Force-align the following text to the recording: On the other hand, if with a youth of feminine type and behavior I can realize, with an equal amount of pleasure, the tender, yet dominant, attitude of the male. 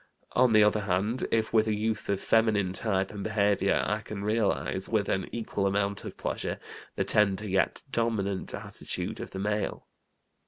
On 0.31 0.51
the 0.51 0.63
other 0.63 0.79
hand, 0.79 1.27
if 1.31 1.53
with 1.53 1.67
a 1.67 1.75
youth 1.75 2.09
of 2.09 2.19
feminine 2.19 2.73
type 2.73 3.11
and 3.11 3.23
behavior 3.23 3.83
I 3.85 4.01
can 4.01 4.23
realize, 4.23 4.89
with 4.89 5.07
an 5.09 5.29
equal 5.31 5.67
amount 5.67 6.05
of 6.05 6.17
pleasure, 6.17 6.59
the 6.95 7.03
tender, 7.03 7.47
yet 7.47 7.83
dominant, 7.91 8.51
attitude 8.55 9.19
of 9.19 9.29
the 9.29 9.37
male. 9.37 9.85